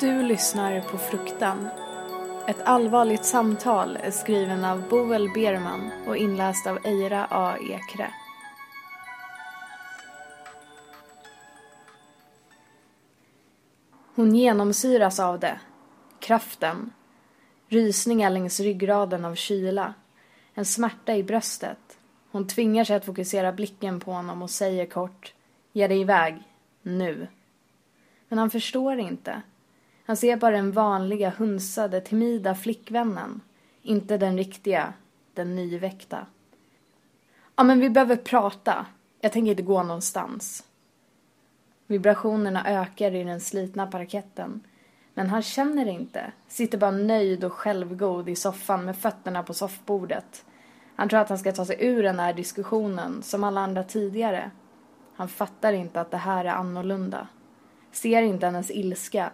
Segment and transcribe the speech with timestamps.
[0.00, 1.68] Du lyssnar på Fruktan.
[2.48, 7.56] Ett allvarligt samtal är skriven av Boel Berman och inläst av Eira A.
[7.58, 8.10] Ekre.
[14.14, 15.60] Hon genomsyras av det.
[16.20, 16.92] Kraften.
[17.68, 19.94] Rysningar längs ryggraden av kyla.
[20.54, 21.98] En smärta i bröstet.
[22.30, 25.34] Hon tvingar sig att fokusera blicken på honom och säger kort
[25.72, 26.42] Ge dig iväg.
[26.82, 27.28] Nu.
[28.28, 29.42] Men han förstår inte.
[30.10, 33.40] Han ser bara den vanliga, hunsade, timida flickvännen.
[33.82, 34.92] Inte den riktiga,
[35.34, 36.26] den nyväckta.
[37.56, 38.86] Ja, men vi behöver prata.
[39.20, 40.64] Jag tänker inte gå någonstans.
[41.86, 44.60] Vibrationerna ökar i den slitna parketten.
[45.14, 46.32] Men han känner det inte.
[46.48, 50.44] Sitter bara nöjd och självgod i soffan med fötterna på soffbordet.
[50.96, 54.50] Han tror att han ska ta sig ur den här diskussionen som alla andra tidigare.
[55.16, 57.28] Han fattar inte att det här är annorlunda.
[57.92, 59.32] Ser inte hennes ilska.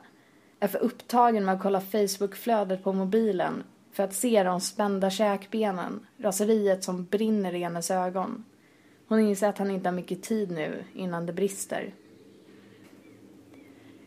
[0.60, 3.62] Är för upptagen med att kolla Facebookflödet på mobilen
[3.92, 8.44] för att se de spända käkbenen, raseriet som brinner i hennes ögon.
[9.08, 11.94] Hon inser att han inte har mycket tid nu innan det brister.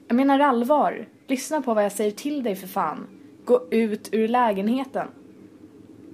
[0.07, 1.05] Jag menar allvar.
[1.27, 3.07] Lyssna på vad jag säger till dig för fan.
[3.45, 5.07] Gå ut ur lägenheten.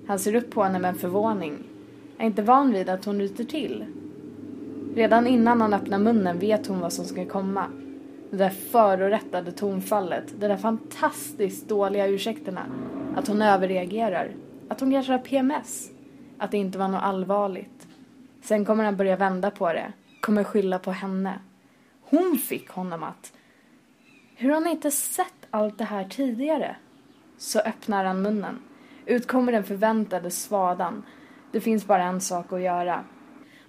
[0.08, 1.63] Han ser upp på henne med förvåning.
[2.17, 3.86] Är inte van vid att hon ryter till.
[4.95, 7.66] Redan innan han öppnar munnen vet hon vad som ska komma.
[8.31, 12.66] Det där förorättade tonfallet, de där fantastiskt dåliga ursäkterna.
[13.16, 14.31] Att hon överreagerar.
[14.70, 15.92] Att hon kanske har PMS.
[16.38, 17.88] Att det inte var något allvarligt.
[18.42, 19.94] Sen kommer han börja vända på det.
[20.22, 21.40] Kommer skylla på henne.
[22.02, 23.34] Hon fick honom att...
[24.36, 26.76] Hur har ni inte sett allt det här tidigare?
[27.38, 28.59] Så öppnar han munnen.
[29.06, 31.03] Ut kommer den förväntade svadan.
[31.52, 33.03] Det finns bara en sak att göra.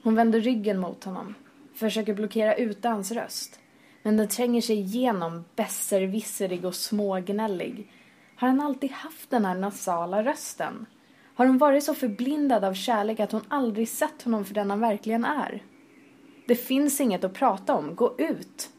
[0.03, 1.35] Hon vänder ryggen mot honom.
[1.75, 3.61] Försöker blockera ut hans röst.
[4.07, 7.93] Men den tränger sig igenom besserwisserig och smågnällig.
[8.37, 10.87] Har han alltid haft den här nasala rösten?
[11.35, 14.81] Har hon varit så förblindad av kärlek att hon aldrig sett honom för den han
[14.81, 15.63] verkligen är?
[16.47, 17.95] Det finns inget att prata om.
[17.95, 18.71] Gå ut!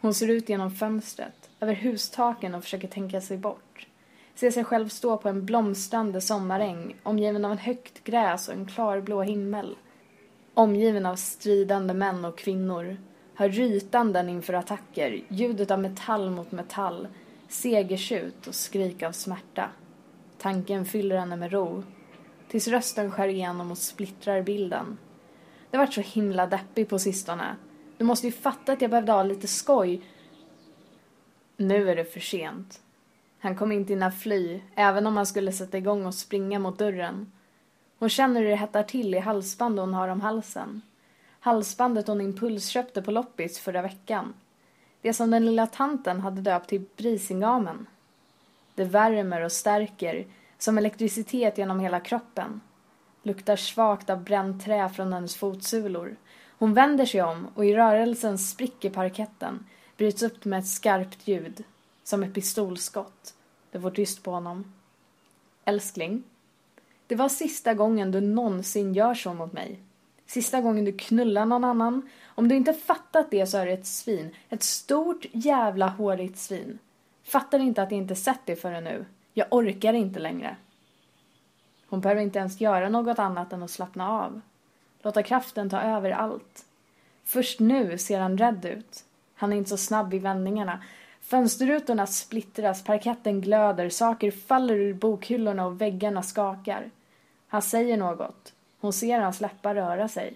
[0.00, 3.86] Hon ser ut genom fönstret, över hustaken och försöker tänka sig bort.
[4.34, 8.66] Ser sig själv stå på en blomstrande sommaräng, omgiven av en högt gräs och en
[8.66, 9.76] klarblå himmel.
[10.54, 12.96] Omgiven av stridande män och kvinnor.
[13.38, 17.08] Hör rytanden inför attacker, ljudet av metall mot metall,
[17.48, 19.70] segertjut och skrik av smärta.
[20.38, 21.82] Tanken fyller henne med ro.
[22.48, 24.98] Tills rösten skär igenom och splittrar bilden.
[25.70, 27.56] Det har varit så himla deppig på sistone.
[27.96, 30.02] Du måste ju fatta att jag behövde ha lite skoj.
[31.56, 32.80] Nu är det för sent.
[33.38, 37.32] Han kommer inte hinna fly, även om han skulle sätta igång och springa mot dörren.
[37.98, 40.82] Hon känner hur det hettar till i halsbandet hon har om halsen.
[41.40, 44.34] Halsbandet hon impulsköpte på loppis förra veckan.
[45.02, 47.86] Det som den lilla tanten hade döpt till Brisingamen.
[48.74, 50.26] Det värmer och stärker,
[50.58, 52.60] som elektricitet genom hela kroppen.
[53.22, 56.16] Luktar svagt av bränt trä från hennes fotsulor.
[56.58, 59.66] Hon vänder sig om och i rörelsen spricker parketten,
[59.96, 61.64] bryts upp med ett skarpt ljud,
[62.04, 63.34] som ett pistolskott.
[63.70, 64.72] Det får tyst på honom.
[65.64, 66.22] Älskling,
[67.06, 69.80] det var sista gången du någonsin gör så mot mig.
[70.28, 72.08] Sista gången du knullar någon annan.
[72.26, 74.34] Om du inte fattat det så är du ett svin.
[74.48, 76.78] Ett stort jävla hårigt svin.
[77.24, 79.04] Fattar inte att jag inte sett det förrän nu.
[79.34, 80.56] Jag orkar inte längre.
[81.88, 84.40] Hon behöver inte ens göra något annat än att slappna av.
[85.02, 86.64] Låta kraften ta över allt.
[87.24, 89.04] Först nu ser han rädd ut.
[89.34, 90.82] Han är inte så snabb i vändningarna.
[91.20, 96.90] Fönsterrutorna splittras, parketten glöder, saker faller ur bokhyllorna och väggarna skakar.
[97.48, 98.52] Han säger något.
[98.80, 100.34] Hon ser hans läppar röra sig.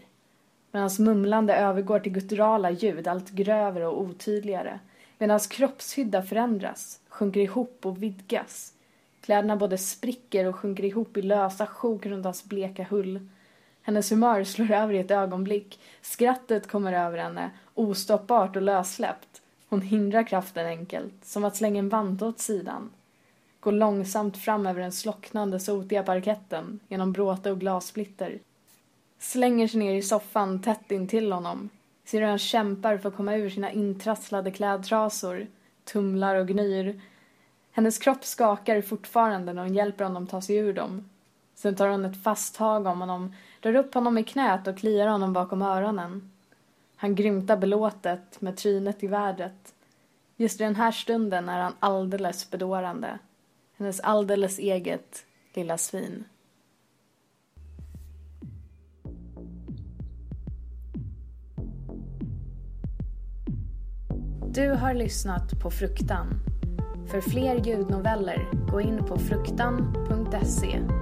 [0.70, 4.78] Men hans mumlande övergår till gutturala ljud, allt grövre och otydligare.
[5.18, 8.72] Medan hans kroppshydda förändras, sjunker ihop och vidgas.
[9.20, 13.28] Kläderna både spricker och sjunker ihop i lösa sjok runt hans bleka hull.
[13.82, 15.80] Hennes humör slår över i ett ögonblick.
[16.00, 19.42] Skrattet kommer över henne, ostoppbart och lössläppt.
[19.68, 22.90] Hon hindrar kraften enkelt, som att slänga en vante åt sidan.
[23.62, 28.38] Går långsamt fram över den slocknande, sotiga parketten, genom bråte och glassplitter.
[29.18, 31.68] Slänger sig ner i soffan tätt intill honom.
[32.04, 35.46] Ser hur han kämpar för att komma ur sina intrasslade klädtrasor.
[35.84, 37.00] Tumlar och gnyr.
[37.72, 41.08] Hennes kropp skakar fortfarande när hon hjälper honom ta sig ur dem.
[41.54, 45.06] Sen tar hon ett fast tag om honom, drar upp honom i knät och kliar
[45.06, 46.30] honom bakom öronen.
[46.96, 49.74] Han grymtar belåtet med trynet i vädret.
[50.36, 53.18] Just i den här stunden är han alldeles bedårande.
[53.82, 55.24] Hennes alldeles eget
[55.54, 56.24] lilla svin.
[64.54, 66.40] Du har lyssnat på Fruktan.
[67.10, 71.01] För fler ljudnoveller, gå in på fruktan.se